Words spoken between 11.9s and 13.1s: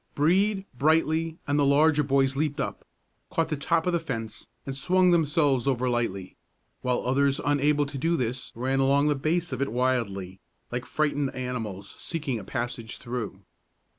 seeking a passage